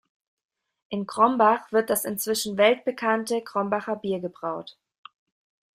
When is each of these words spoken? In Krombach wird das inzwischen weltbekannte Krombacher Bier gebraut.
In 0.89 1.05
Krombach 1.05 1.71
wird 1.71 1.91
das 1.91 2.05
inzwischen 2.05 2.57
weltbekannte 2.57 3.43
Krombacher 3.43 3.97
Bier 3.97 4.19
gebraut. 4.19 4.79